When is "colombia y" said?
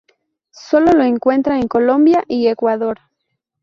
1.67-2.47